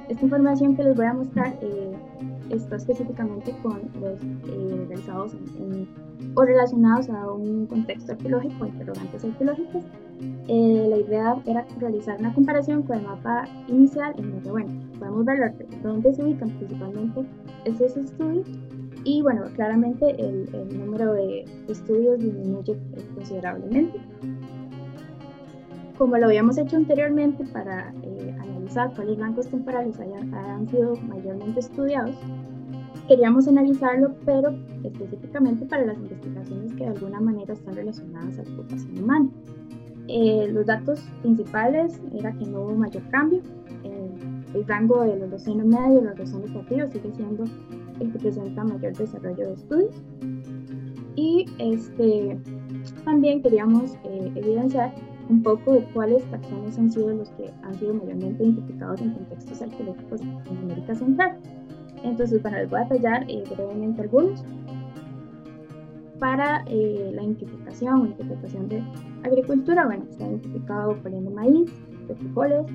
esta 0.08 0.24
información 0.24 0.75
que 0.75 0.84
les 0.84 0.96
voy 0.96 1.06
a 1.06 1.13
mostrar 1.13 1.53
está 2.51 2.75
específicamente 2.75 3.55
con 3.62 3.81
los 4.00 4.20
realizados 4.88 5.34
en 5.60 5.88
o 6.36 6.43
relacionados 6.43 7.10
a 7.10 7.31
un 7.31 7.65
contexto 7.65 8.13
arqueológico, 8.13 8.65
interrogantes 8.65 9.24
arqueológicos. 9.25 9.84
Eh, 10.48 10.88
la 10.89 10.98
idea 10.98 11.36
era 11.46 11.65
realizar 11.79 12.20
una 12.20 12.34
comparación 12.34 12.84
con 12.84 13.00
el 13.00 13.05
mapa 13.05 13.46
inicial 13.67 14.13
en 14.17 14.31
donde, 14.31 14.51
bueno, 14.51 14.70
podemos 15.00 15.25
ver 15.25 15.53
dónde 15.81 16.13
se 16.13 16.24
ubican 16.24 16.50
principalmente 16.51 17.25
esos 17.65 17.98
estudios 17.98 18.48
y, 19.03 19.22
bueno, 19.22 19.46
claramente 19.55 20.15
el, 20.20 20.48
número 20.77 21.13
de 21.13 21.46
estudios 21.67 22.20
disminuye 22.20 22.77
considerablemente. 23.15 24.00
Como 25.98 26.17
lo 26.17 26.25
habíamos 26.27 26.58
hecho 26.58 26.77
anteriormente 26.77 27.43
para 27.46 27.93
eh, 28.03 28.36
analizar 28.39 28.93
cuáles 28.96 29.17
blancos 29.17 29.48
temporales 29.48 30.00
hayan, 30.00 30.34
han 30.34 30.67
sido 30.67 30.96
mayormente 31.08 31.60
estudiados, 31.60 32.15
queríamos 33.12 33.46
analizarlo, 33.46 34.15
pero 34.25 34.56
específicamente 34.86 35.65
para 35.65 35.86
las 35.86 35.98
investigaciones 35.98 36.74
que 36.75 36.86
de 36.86 36.91
alguna 36.91 37.20
manera 37.20 37.53
están 37.53 37.75
relacionadas 37.75 38.39
a 38.39 38.44
la 38.44 38.53
ocupación 38.53 39.03
humana. 39.03 39.30
Eh, 40.08 40.48
los 40.50 40.65
datos 40.65 41.01
principales 41.22 42.00
era 42.18 42.32
que 42.32 42.46
no 42.46 42.62
hubo 42.62 42.75
mayor 42.75 43.03
cambio. 43.10 43.41
Eh, 43.84 44.12
el 44.53 44.65
rango 44.65 45.01
de 45.01 45.20
los 45.20 45.30
docentes 45.30 45.65
medios 45.65 46.03
y 46.03 46.06
los 46.06 46.18
docentes 46.18 46.56
activos 46.56 46.89
sigue 46.91 47.12
siendo 47.13 47.44
el 48.00 48.13
que 48.13 48.20
presenta 48.20 48.63
mayor 48.63 48.96
desarrollo 48.96 49.46
de 49.46 49.53
estudios. 49.56 50.03
Y 51.18 51.46
este, 51.60 52.39
también 53.03 53.41
queríamos 53.41 53.96
eh, 54.06 54.32
evidenciar 54.36 54.96
un 55.27 55.44
poco 55.44 55.74
de 55.74 55.84
cuáles 55.94 56.24
taxones 56.32 56.80
han 56.80 56.89
sido 56.89 57.10
los 57.10 57.30
que 57.32 57.51
han 57.63 57.74
sido 57.75 57.94
mayormente 57.94 58.41
identificados 58.41 59.01
en 59.01 59.12
contextos 59.15 59.62
arqueológicos 59.62 60.22
en 60.22 60.58
América 60.60 60.96
Central. 60.96 61.38
Entonces, 62.03 62.41
bueno, 62.41 62.58
les 62.58 62.70
voy 62.70 62.79
a 62.79 62.84
detallar 62.84 63.25
eh, 63.29 63.43
brevemente 63.50 64.01
algunos. 64.01 64.43
Para 66.20 66.63
eh, 66.67 67.12
la 67.13 67.24
identificación 67.24 68.01
o 68.01 68.05
interpretación 68.05 68.70
de 68.70 68.84
agricultura, 69.24 69.86
bueno, 69.86 70.05
ha 70.20 70.24
identificado 70.24 70.96
poniendo 70.98 71.31
maíz, 71.31 71.72
de 72.08 72.15
frijoles, 72.15 72.65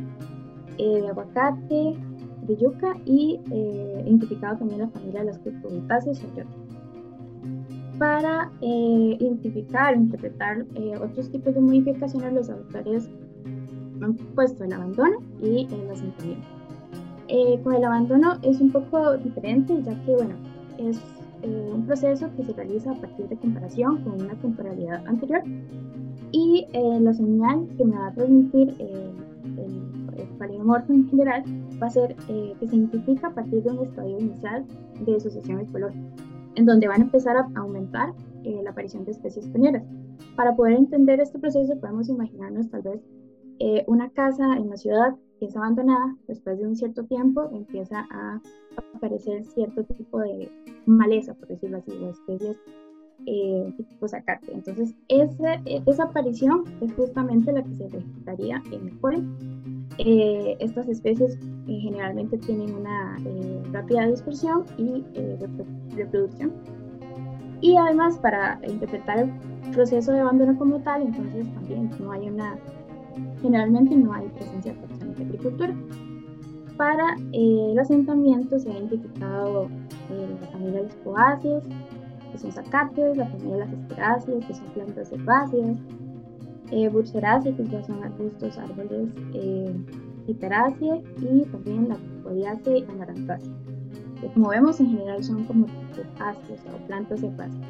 eh, 0.78 1.00
de 1.00 1.08
aguacate, 1.08 1.96
de 2.42 2.56
yuca 2.56 2.96
y 3.04 3.40
identificado 4.06 4.58
también 4.58 4.80
la 4.80 4.88
familia 4.88 5.20
de 5.20 5.26
las 5.26 5.38
cucurutáceas 5.38 6.22
y 6.22 7.98
Para 7.98 8.52
identificar 8.60 9.94
o 9.94 9.96
interpretar 9.96 10.64
otros 11.00 11.30
tipos 11.30 11.54
de 11.54 11.60
modificaciones, 11.60 12.32
los 12.32 12.50
autores 12.50 13.08
han 14.00 14.14
puesto 14.14 14.64
el 14.64 14.72
abandono 14.72 15.18
y 15.42 15.66
el 15.72 15.90
asentamiento. 15.90 16.55
Eh, 17.28 17.60
con 17.64 17.74
el 17.74 17.84
abandono 17.84 18.34
es 18.42 18.60
un 18.60 18.70
poco 18.70 19.16
diferente, 19.16 19.82
ya 19.82 20.00
que 20.04 20.14
bueno, 20.14 20.34
es 20.78 21.00
eh, 21.42 21.70
un 21.74 21.84
proceso 21.84 22.28
que 22.36 22.44
se 22.44 22.52
realiza 22.52 22.92
a 22.92 22.94
partir 22.94 23.28
de 23.28 23.36
comparación 23.36 24.02
con 24.04 24.22
una 24.22 24.34
temporalidad 24.36 25.04
anterior 25.06 25.42
y 26.30 26.66
eh, 26.72 27.00
la 27.00 27.12
señal 27.12 27.66
que 27.76 27.84
me 27.84 27.96
va 27.96 28.08
a 28.08 28.14
transmitir 28.14 28.74
el, 28.78 29.12
el 29.58 29.96
en 30.88 31.08
general 31.08 31.42
va 31.82 31.86
a 31.86 31.90
ser 31.90 32.14
que 32.14 32.66
se 32.66 32.76
identifica 32.76 33.28
a 33.28 33.34
partir 33.34 33.62
de 33.62 33.70
un 33.70 33.82
estadio 33.84 34.18
inicial 34.18 34.64
de 35.04 35.20
sucesión 35.20 35.60
ecológica, 35.60 36.06
en 36.54 36.66
donde 36.66 36.88
van 36.88 37.00
a 37.00 37.04
empezar 37.04 37.36
a 37.36 37.48
aumentar 37.54 38.12
la 38.44 38.70
aparición 38.70 39.04
de 39.04 39.12
especies 39.12 39.46
pioneras. 39.48 39.82
Para 40.36 40.54
poder 40.54 40.74
entender 40.74 41.20
este 41.20 41.38
proceso 41.38 41.78
podemos 41.80 42.08
imaginarnos 42.08 42.70
tal 42.70 42.82
vez 42.82 43.00
una 43.86 44.10
casa 44.10 44.56
en 44.56 44.70
la 44.70 44.76
ciudad 44.76 45.16
que 45.38 45.48
abandonada, 45.54 46.16
después 46.28 46.58
de 46.58 46.66
un 46.66 46.76
cierto 46.76 47.04
tiempo 47.04 47.48
empieza 47.52 48.06
a 48.10 48.40
aparecer 48.94 49.44
cierto 49.44 49.84
tipo 49.84 50.20
de 50.20 50.50
maleza, 50.86 51.34
por 51.34 51.48
decirlo 51.48 51.78
así, 51.78 51.92
o 51.92 52.10
especies 52.10 52.56
eh, 53.26 53.72
tipo 53.76 54.08
zacate. 54.08 54.52
Entonces, 54.52 54.94
ese, 55.08 55.62
esa 55.86 56.04
aparición 56.04 56.64
es 56.80 56.92
justamente 56.94 57.52
la 57.52 57.62
que 57.62 57.74
se 57.74 57.88
registraría 57.88 58.62
en 58.72 58.88
el 58.88 58.98
polen. 58.98 59.86
Eh, 59.98 60.56
estas 60.60 60.88
especies 60.88 61.38
eh, 61.66 61.78
generalmente 61.80 62.36
tienen 62.38 62.74
una 62.74 63.16
eh, 63.24 63.62
rápida 63.72 64.06
dispersión 64.06 64.64
y 64.76 65.04
reproducción. 65.96 66.52
Y 67.62 67.76
además, 67.76 68.18
para 68.18 68.60
interpretar 68.68 69.18
el 69.20 69.70
proceso 69.72 70.12
de 70.12 70.20
abandono 70.20 70.56
como 70.58 70.80
tal, 70.80 71.02
entonces 71.02 71.52
también 71.54 71.90
no 71.98 72.12
hay 72.12 72.28
una, 72.28 72.58
generalmente 73.40 73.96
no 73.96 74.12
hay 74.12 74.28
presencia 74.28 74.74
de 75.16 75.24
agricultura. 75.24 75.74
Para 76.76 77.16
eh, 77.32 77.68
el 77.72 77.78
asentamiento 77.78 78.58
se 78.58 78.70
ha 78.70 78.78
identificado 78.78 79.68
eh, 80.10 80.36
la 80.40 80.46
familia 80.48 80.80
de 80.80 80.86
las 80.86 80.96
poáceas, 80.96 81.64
que 82.32 82.38
son 82.38 82.52
zacates, 82.52 83.16
la 83.16 83.26
familia 83.26 83.54
de 83.54 83.58
las 83.60 83.72
esperáceas, 83.72 84.44
que 84.44 84.54
son 84.54 84.66
plantas 84.74 85.12
herbáceas, 85.12 85.78
eh, 86.70 86.90
que 87.56 87.64
ya 87.64 87.82
son 87.84 88.02
arbustos, 88.02 88.58
árboles, 88.58 89.08
eh, 89.34 89.74
y 90.26 90.34
también 90.34 91.88
la 91.88 91.96
podiácea 92.24 92.78
y 92.78 92.84
amarantácea. 92.84 93.52
Que 94.20 94.28
como 94.28 94.48
vemos 94.48 94.80
en 94.80 94.88
general 94.88 95.22
son 95.22 95.44
como 95.44 95.66
ácidos 96.18 96.60
o 96.74 96.86
plantas 96.86 97.22
herbáceas. 97.22 97.68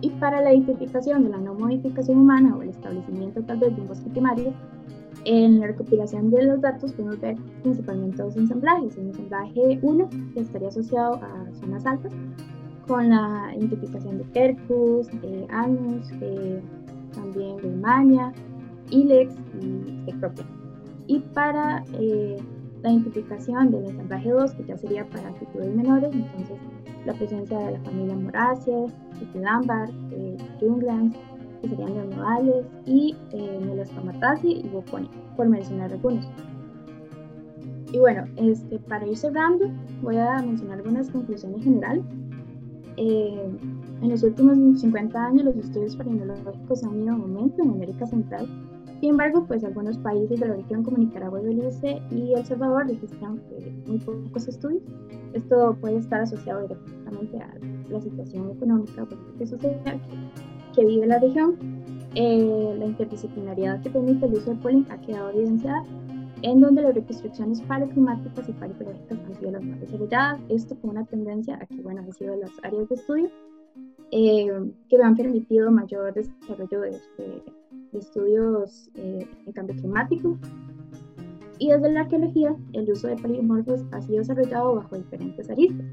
Y 0.00 0.10
para 0.10 0.40
la 0.40 0.52
identificación 0.52 1.24
de 1.24 1.30
la 1.30 1.38
no 1.38 1.54
modificación 1.54 2.18
humana 2.18 2.56
o 2.56 2.62
el 2.62 2.70
establecimiento 2.70 3.42
tal 3.42 3.58
vez 3.58 3.74
de 3.74 3.82
un 3.82 3.88
bosque 3.88 4.10
primario, 4.10 4.52
en 5.24 5.60
la 5.60 5.68
recopilación 5.68 6.30
de 6.30 6.44
los 6.44 6.60
datos 6.60 6.92
podemos 6.92 7.20
ver 7.20 7.36
principalmente 7.62 8.22
dos 8.22 8.36
ensamblajes. 8.36 8.96
Un 8.96 9.08
ensamblaje 9.08 9.78
1 9.82 10.08
que 10.34 10.40
estaría 10.40 10.68
asociado 10.68 11.14
a 11.14 11.46
zonas 11.60 11.86
altas 11.86 12.12
con 12.86 13.10
la 13.10 13.52
identificación 13.56 14.18
de 14.18 14.24
Percus, 14.24 15.06
de 15.20 15.46
Anus, 15.50 16.08
también 17.14 17.56
de 17.58 17.70
Mania, 17.80 18.32
Ilex 18.90 19.34
y 19.60 20.04
Cecropia. 20.04 20.44
Y 21.06 21.20
para 21.20 21.84
eh, 21.94 22.36
la 22.82 22.90
identificación 22.92 23.70
del 23.70 23.86
ensamblaje 23.86 24.30
2, 24.30 24.52
que 24.52 24.64
ya 24.64 24.76
sería 24.76 25.08
para 25.08 25.28
actitudes 25.28 25.74
menores, 25.74 26.12
entonces 26.12 26.58
la 27.06 27.12
presencia 27.14 27.58
de 27.58 27.72
la 27.72 27.80
familia 27.80 28.16
Moraceae, 28.16 28.86
Titidámbar, 29.18 29.88
eh, 30.10 30.36
que 31.62 31.68
serían 31.68 31.94
los 31.94 32.16
nodales, 32.16 32.66
y 32.86 33.16
eh, 33.32 33.84
y 34.44 34.68
Boponi, 34.68 35.08
por 35.36 35.48
mencionar 35.48 35.92
algunos. 35.92 36.28
Y 37.92 37.98
bueno, 37.98 38.24
este, 38.36 38.78
para 38.80 39.06
ir 39.06 39.16
cerrando, 39.16 39.70
voy 40.02 40.16
a 40.16 40.42
mencionar 40.42 40.78
algunas 40.78 41.10
conclusiones 41.10 41.62
generales. 41.62 42.04
Eh, 42.96 43.50
en 44.02 44.10
los 44.10 44.22
últimos 44.22 44.80
50 44.80 45.24
años, 45.24 45.44
los 45.44 45.56
estudios 45.56 45.96
parinológicos 45.96 46.84
han 46.84 47.02
ido 47.02 47.14
en 47.14 47.22
aumento 47.22 47.62
en 47.62 47.70
América 47.70 48.06
Central 48.06 48.46
sin 49.02 49.10
embargo, 49.10 49.44
pues 49.48 49.64
algunos 49.64 49.98
países 49.98 50.38
de 50.38 50.46
la 50.46 50.54
región 50.54 50.84
como 50.84 50.96
Nicaragua, 50.96 51.40
Belice 51.40 52.00
y 52.12 52.34
El 52.34 52.46
Salvador 52.46 52.86
registran 52.86 53.42
eh, 53.50 53.74
muy 53.84 53.98
pocos 53.98 54.46
estudios. 54.46 54.80
Esto 55.32 55.76
puede 55.80 55.96
estar 55.96 56.20
asociado 56.20 56.68
directamente 56.68 57.36
a 57.36 57.52
la 57.90 58.00
situación 58.00 58.52
económica, 58.52 59.04
política 59.04 59.42
y 59.42 59.46
social 59.48 60.00
que, 60.72 60.84
vive 60.84 61.06
la 61.06 61.18
región. 61.18 61.56
Eh, 62.14 62.74
la 62.78 62.84
interdisciplinariedad 62.84 63.80
que 63.82 63.88
permite 63.88 64.26
el 64.26 64.34
uso 64.34 64.50
del 64.50 64.58
polen 64.58 64.86
ha 64.90 65.00
quedado 65.00 65.30
evidenciada 65.30 65.82
en 66.42 66.60
donde 66.60 66.82
las 66.82 66.94
reconstrucciones 66.94 67.60
paleoclimáticas 67.62 68.48
y 68.48 68.52
paleoecológicas 68.52 69.18
han 69.18 69.34
sido 69.34 69.50
las 69.52 69.64
más 69.64 69.80
desarrolladas. 69.80 70.40
Esto 70.48 70.76
con 70.80 70.90
una 70.90 71.04
tendencia 71.04 71.56
a 71.56 71.66
que, 71.66 71.80
bueno, 71.80 72.02
han 72.02 72.12
sido 72.12 72.36
las 72.36 72.50
áreas 72.62 72.88
de 72.88 72.94
estudio 72.96 73.30
eh, 74.10 74.72
que 74.90 74.98
me 74.98 75.04
han 75.04 75.16
permitido 75.16 75.70
mayor 75.70 76.12
desarrollo 76.12 76.80
de, 76.80 76.90
este, 76.90 77.42
de 77.92 77.98
estudios 77.98 78.90
eh, 78.94 79.26
en 79.46 79.52
cambio 79.52 79.74
climático. 79.76 80.36
Y 81.58 81.68
desde 81.70 81.92
la 81.92 82.00
arqueología, 82.00 82.56
el 82.72 82.90
uso 82.90 83.06
de 83.06 83.16
polimorfos 83.16 83.84
ha 83.92 84.02
sido 84.02 84.18
desarrollado 84.18 84.74
bajo 84.74 84.96
diferentes 84.96 85.48
aristas, 85.48 85.86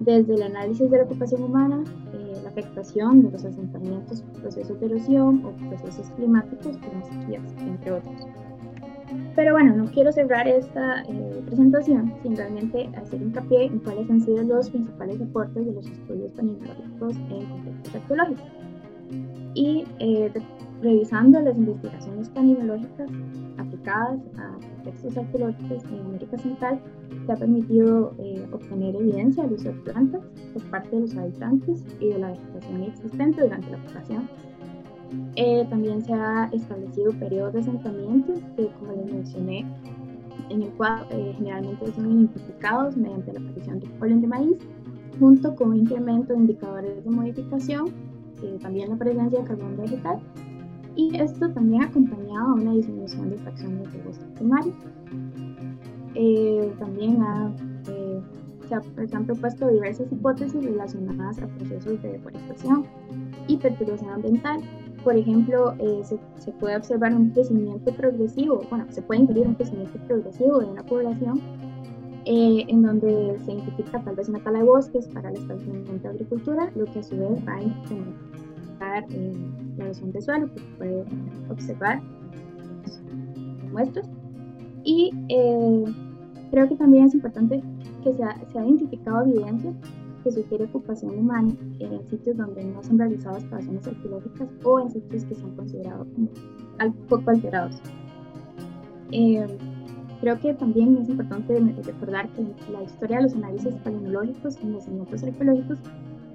desde 0.00 0.34
el 0.34 0.42
análisis 0.42 0.90
de 0.90 0.96
la 0.96 1.04
ocupación 1.04 1.42
humana, 1.44 1.84
eh, 2.14 2.23
afectación 2.54 3.22
de 3.22 3.30
los 3.32 3.44
asentamientos, 3.44 4.22
procesos 4.40 4.78
de 4.80 4.86
erosión 4.86 5.44
o 5.44 5.50
procesos 5.68 6.10
climáticos 6.16 6.76
como 6.78 7.04
sequías, 7.04 7.42
entre 7.60 7.92
otros. 7.92 8.26
Pero 9.36 9.52
bueno, 9.52 9.74
no 9.76 9.84
quiero 9.86 10.12
cerrar 10.12 10.46
esta 10.46 11.02
eh, 11.02 11.42
presentación 11.46 12.14
sin 12.22 12.36
realmente 12.36 12.88
hacer 12.96 13.20
hincapié 13.20 13.64
en 13.64 13.78
cuáles 13.80 14.08
han 14.10 14.20
sido 14.20 14.42
los 14.42 14.70
principales 14.70 15.20
aportes 15.20 15.66
de 15.66 15.72
los 15.72 15.86
estudios 15.86 16.32
palinológicos 16.32 17.16
en 17.16 17.46
contextos 17.46 17.94
arqueológicos. 17.94 18.46
Y 19.54 19.84
eh, 19.98 20.32
revisando 20.82 21.40
las 21.40 21.56
investigaciones 21.56 22.28
paninológicas 22.30 23.10
a 23.92 24.58
contextos 24.76 25.16
arqueológicos 25.16 25.84
en 25.84 26.00
América 26.00 26.38
Central, 26.38 26.80
se 27.26 27.32
ha 27.32 27.36
permitido 27.36 28.14
eh, 28.18 28.46
obtener 28.52 28.96
evidencia 28.96 29.44
del 29.44 29.54
uso 29.54 29.68
de 29.68 29.74
plantas 29.80 30.22
por 30.52 30.62
parte 30.70 30.96
de 30.96 31.02
los 31.02 31.16
habitantes 31.16 31.84
y 32.00 32.08
de 32.08 32.18
la 32.18 32.30
vegetación 32.30 32.82
existente 32.82 33.42
durante 33.42 33.70
la 33.70 33.78
ocupación. 33.78 34.28
Eh, 35.36 35.66
también 35.70 36.02
se 36.02 36.12
ha 36.12 36.50
establecido 36.52 37.12
periodos 37.12 37.52
de 37.54 37.60
asentamiento 37.60 38.34
que, 38.56 38.68
como 38.78 38.92
les 38.92 39.12
mencioné, 39.12 39.66
en 40.50 40.62
el 40.62 40.70
cual 40.72 41.06
eh, 41.10 41.34
generalmente 41.36 41.92
son 41.92 42.10
identificados 42.10 42.96
mediante 42.96 43.32
la 43.32 43.40
aparición 43.40 43.80
de 43.80 43.86
polen 43.98 44.20
de 44.20 44.26
maíz, 44.26 44.58
junto 45.18 45.54
con 45.54 45.70
un 45.70 45.76
incremento 45.76 46.32
de 46.32 46.40
indicadores 46.40 47.04
de 47.04 47.10
modificación, 47.10 47.92
también 48.60 48.90
la 48.90 48.96
presencia 48.96 49.40
de 49.40 49.46
carbón 49.46 49.76
vegetal 49.76 50.20
y 50.96 51.16
esto 51.16 51.50
también 51.50 51.82
acompañado 51.82 52.50
a 52.50 52.54
una 52.54 52.72
disminución 52.72 53.30
de 53.30 53.38
fracciones 53.38 53.92
de 53.92 54.02
bosque 54.02 54.24
primario. 54.34 54.72
Eh, 56.14 56.72
también 56.78 57.18
eh, 57.88 58.20
se, 58.68 59.16
han 59.16 59.26
propuesto 59.26 59.68
diversas 59.68 60.10
hipótesis 60.12 60.64
relacionadas 60.64 61.40
a 61.42 61.48
procesos 61.48 62.00
de 62.02 62.12
deforestación 62.12 62.86
y 63.48 63.56
perturbación 63.56 64.10
ambiental. 64.10 64.60
Por 65.02 65.16
ejemplo, 65.16 65.74
eh, 65.80 66.00
se, 66.04 66.18
se, 66.38 66.52
puede 66.52 66.76
observar 66.76 67.12
un 67.14 67.30
crecimiento 67.30 67.92
progresivo, 67.92 68.62
bueno, 68.70 68.86
se 68.90 69.02
puede 69.02 69.22
inferir 69.22 69.46
un 69.48 69.54
crecimiento 69.54 69.98
progresivo 70.06 70.60
de 70.60 70.66
una 70.66 70.82
población 70.82 71.40
en 72.26 72.80
donde 72.80 73.38
se 73.44 73.52
identifica 73.52 74.02
tal 74.02 74.16
vez 74.16 74.30
una 74.30 74.38
tala 74.38 74.60
de 74.60 74.64
bosques 74.64 75.06
para 75.08 75.28
el 75.28 75.36
establecimiento 75.36 75.92
de 75.92 76.08
agricultura, 76.08 76.72
lo 76.74 76.86
que 76.86 77.00
a 77.00 77.02
su 77.02 77.18
vez 77.18 77.46
va 77.46 77.56
a 77.56 77.62
incrementar 77.62 78.44
la 78.80 79.84
erosión 79.84 80.12
de 80.12 80.20
suelo, 80.20 80.52
que 80.52 80.60
se 80.60 80.66
puede 80.78 81.04
observar 81.50 82.02
en 83.36 83.72
muestras. 83.72 84.08
Y 84.84 85.10
eh, 85.28 85.84
creo 86.50 86.68
que 86.68 86.76
también 86.76 87.04
es 87.04 87.14
importante 87.14 87.62
que 88.02 88.12
se 88.12 88.22
ha, 88.22 88.38
se 88.52 88.58
ha 88.58 88.66
identificado 88.66 89.24
evidencia 89.24 89.72
que 90.24 90.32
sugiere 90.32 90.64
ocupación 90.64 91.18
humana 91.18 91.54
en 91.78 92.06
sitios 92.08 92.36
donde 92.36 92.64
no 92.64 92.82
se 92.82 92.90
han 92.90 92.98
realizado 92.98 93.36
excavaciones 93.36 93.86
arqueológicas 93.86 94.48
o 94.64 94.80
en 94.80 94.90
sitios 94.90 95.24
que 95.24 95.34
se 95.34 95.42
han 95.42 95.54
considerado 95.54 96.06
como 96.14 96.28
poco 97.08 97.30
alterados. 97.30 97.80
Eh, 99.12 99.46
creo 100.20 100.40
que 100.40 100.54
también 100.54 100.96
es 100.96 101.08
importante 101.10 101.58
recordar 101.84 102.28
que 102.30 102.42
la 102.72 102.82
historia 102.82 103.18
de 103.18 103.24
los 103.24 103.34
análisis 103.34 103.74
paleonológicos 103.76 104.56
en 104.62 104.72
los 104.72 104.84
yacimientos 104.84 105.22
arqueológicos 105.22 105.78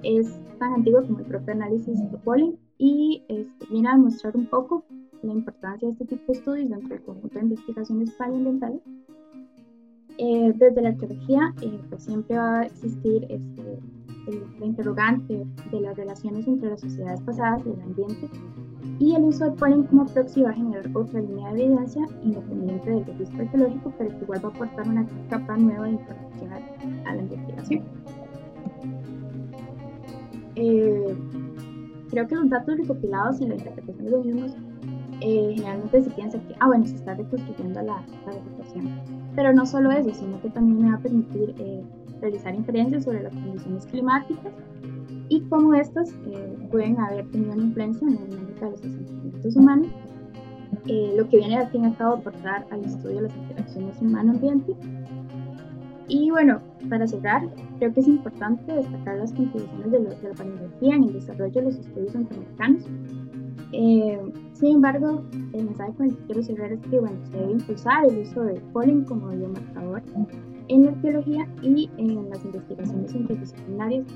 es 0.02 0.38
tan 0.58 0.74
antiguo 0.74 1.02
como 1.02 1.18
el 1.20 1.26
propio 1.26 1.54
análisis 1.54 1.98
de 2.10 2.18
polen 2.18 2.58
y 2.78 3.22
este, 3.28 3.66
viene 3.70 3.88
a 3.88 3.92
demostrar 3.92 4.36
un 4.36 4.46
poco 4.46 4.84
la 5.22 5.32
importancia 5.32 5.88
de 5.88 5.92
este 5.92 6.04
tipo 6.06 6.32
de 6.32 6.38
estudios 6.38 6.70
dentro 6.70 6.88
del 6.88 7.02
conjunto 7.02 7.38
de 7.38 7.44
investigaciones 7.44 8.10
paleoambientales. 8.12 8.80
Eh, 10.18 10.52
desde 10.56 10.82
la 10.82 10.90
arqueología, 10.90 11.54
eh, 11.62 11.80
pues 11.88 12.04
siempre 12.04 12.36
va 12.36 12.60
a 12.60 12.62
existir 12.64 13.24
este, 13.30 13.80
el, 14.26 14.64
interrogante 14.64 15.46
de 15.70 15.80
las 15.80 15.96
relaciones 15.96 16.46
entre 16.46 16.70
las 16.70 16.80
sociedades 16.80 17.20
pasadas 17.22 17.62
y 17.64 17.70
el 17.70 17.80
ambiente, 17.80 18.28
y 18.98 19.14
el 19.14 19.24
uso 19.24 19.46
del 19.46 19.54
polen 19.54 19.84
como 19.84 20.06
proxy 20.06 20.42
va 20.42 20.50
a 20.50 20.54
generar 20.54 20.90
otra 20.94 21.20
línea 21.20 21.52
de 21.54 21.64
evidencia 21.64 22.06
independiente 22.22 22.90
del 22.90 23.06
registro 23.06 23.42
arqueológico, 23.42 23.94
pero 23.96 24.10
que 24.10 24.24
igual 24.24 24.44
va 24.44 24.48
a 24.48 24.52
aportar 24.52 24.88
una 24.88 25.06
capa 25.30 25.56
nueva 25.56 25.84
de 25.84 25.92
información 25.92 26.50
a 27.06 27.14
la 27.14 27.22
investigación. 27.22 27.84
Eh, 30.62 31.16
creo 32.10 32.28
que 32.28 32.34
los 32.34 32.50
datos 32.50 32.76
recopilados 32.76 33.40
y 33.40 33.46
la 33.46 33.54
interpretación 33.54 34.04
de 34.04 34.10
los 34.10 34.26
mismos 34.26 34.56
eh, 35.22 35.52
generalmente 35.54 36.02
se 36.02 36.10
piensa 36.10 36.38
que, 36.38 36.54
ah, 36.60 36.66
bueno, 36.66 36.86
se 36.86 36.96
está 36.96 37.14
reconstruyendo 37.14 37.80
la, 37.80 38.04
la, 38.26 38.32
vegetación. 38.34 39.00
Pero 39.34 39.54
no 39.54 39.64
solo 39.64 39.90
eso, 39.90 40.12
sino 40.12 40.38
que 40.42 40.50
también 40.50 40.82
me 40.82 40.90
va 40.90 40.98
a 40.98 41.00
permitir 41.00 41.54
eh, 41.58 41.82
realizar 42.20 42.54
inferencias 42.54 43.04
sobre 43.04 43.22
las 43.22 43.32
condiciones 43.32 43.86
climáticas 43.86 44.52
y 45.30 45.40
cómo 45.48 45.72
estas 45.74 46.12
pueden 46.70 47.00
haber 47.00 47.26
tenido 47.30 47.52
una 47.52 47.62
influencia 47.62 48.06
en 48.06 48.14
la 48.16 48.20
dinámica 48.20 48.64
de 48.66 48.70
los 48.72 48.80
asentamientos 48.80 49.56
humanos, 49.56 49.88
lo 51.16 51.28
que 51.28 51.36
viene 51.38 51.56
al 51.56 51.68
fin 51.68 51.84
y 51.84 51.86
al 51.86 51.96
cabo 51.96 52.16
a 52.16 52.18
aportar 52.18 52.66
al 52.70 52.84
estudio 52.84 53.16
de 53.16 53.22
las 53.22 53.36
interacciones 53.36 54.00
humano-ambiente 54.02 54.74
y 56.10 56.28
bueno, 56.30 56.60
para 56.88 57.06
cerrar, 57.06 57.48
creo 57.78 57.94
que 57.94 58.00
es 58.00 58.08
importante 58.08 58.72
destacar 58.72 59.16
las 59.16 59.32
contribuciones 59.32 59.92
de, 59.92 60.00
la 60.00 60.34
paneología 60.34 60.96
en 60.96 61.04
el 61.04 61.12
desarrollo 61.12 61.52
de 61.52 61.62
los 61.62 61.76
estudios 61.76 62.12
centroamericanos. 62.12 62.82
Eh, 63.72 64.18
sin 64.52 64.74
embargo, 64.74 65.22
el 65.52 65.64
mensaje 65.66 65.92
con 65.94 66.06
el 66.06 66.16
que 66.16 66.24
quiero 66.24 66.42
cerrar 66.42 66.72
es 66.72 66.80
que 66.80 66.98
bueno, 66.98 67.16
se 67.30 67.36
debe 67.38 67.52
impulsar 67.52 68.06
el 68.06 68.18
uso 68.18 68.42
del 68.42 68.60
polen 68.72 69.04
como 69.04 69.28
biomarcador 69.28 70.02
en 70.66 70.84
la 70.84 70.90
arqueología 70.90 71.48
y 71.62 71.88
en 71.96 72.28
las 72.28 72.44
investigaciones 72.44 73.14
interdisciplinarias. 73.14 74.06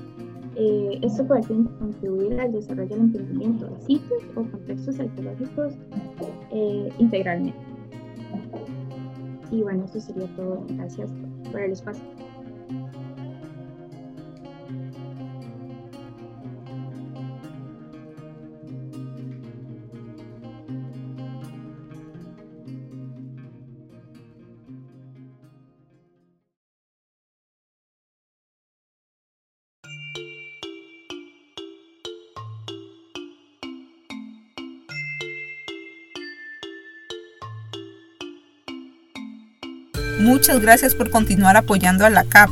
Eh, 0.57 0.99
esto 1.01 1.25
puede 1.25 1.43
contribuir 1.43 2.39
al 2.41 2.51
desarrollo 2.51 2.89
del 2.89 3.05
entendimiento 3.05 3.67
de 3.67 3.79
sitios 3.81 4.23
o 4.35 4.43
contextos 4.43 4.99
arqueológicos 4.99 5.73
eh, 6.51 6.89
integralmente. 6.99 7.57
Y 9.51 9.61
bueno, 9.61 9.85
eso 9.85 10.01
sería 10.01 10.27
todo. 10.35 10.65
Gracias 10.69 11.09
por 11.55 11.63
el 11.63 11.71
espacio. 11.71 12.14
Muchas 40.25 40.59
gracias 40.59 40.93
por 40.95 41.11
continuar 41.11 41.55
apoyando 41.55 42.03
a 42.03 42.09
la 42.09 42.23
CAP. 42.23 42.49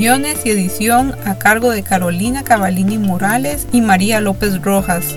Y 0.02 0.08
edición 0.08 1.16
a 1.26 1.38
cargo 1.38 1.70
de 1.70 1.84
Carolina 1.84 2.44
Cavallini 2.44 2.98
Morales 2.98 3.68
y 3.72 3.82
María 3.82 4.20
López 4.20 4.60
Rojas. 4.60 5.16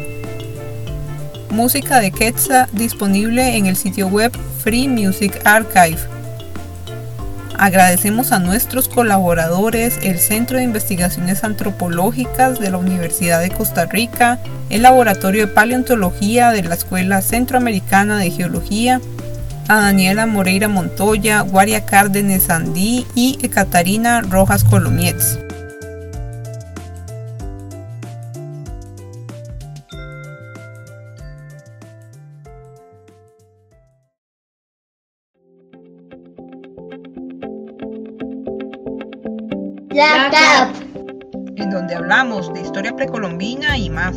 Música 1.48 2.00
de 2.00 2.10
Quetzal 2.10 2.68
disponible 2.72 3.56
en 3.56 3.64
el 3.64 3.76
sitio 3.76 4.08
web 4.08 4.30
Free 4.62 4.86
Music 4.88 5.40
Archive. 5.46 5.96
Agradecemos 7.56 8.30
a 8.32 8.40
nuestros 8.40 8.90
colaboradores, 8.90 9.98
el 10.02 10.18
Centro 10.18 10.58
de 10.58 10.64
Investigaciones 10.64 11.44
Antropológicas 11.44 12.60
de 12.60 12.70
la 12.70 12.76
Universidad 12.76 13.40
de 13.40 13.52
Costa 13.52 13.86
Rica, 13.86 14.38
el 14.68 14.82
Laboratorio 14.82 15.46
de 15.46 15.52
Paleontología 15.54 16.50
de 16.50 16.62
la 16.62 16.74
Escuela 16.74 17.22
Centroamericana 17.22 18.18
de 18.18 18.30
Geología, 18.30 19.00
a 19.68 19.80
Daniela 19.80 20.26
Moreira 20.26 20.68
Montoya, 20.68 21.40
Guaria 21.40 21.86
Cárdenas 21.86 22.50
Andí 22.50 23.06
y 23.14 23.36
Catarina 23.48 24.20
Rojas 24.20 24.64
Colomietz. 24.64 25.38
La 39.90 40.28
CAP. 40.30 40.74
En 41.56 41.70
donde 41.70 41.94
hablamos 41.94 42.52
de 42.52 42.62
historia 42.62 42.94
precolombina 42.96 43.78
y 43.78 43.90
más. 43.90 44.16